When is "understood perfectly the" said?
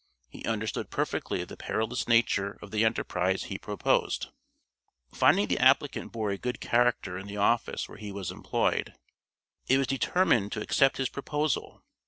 0.45-1.55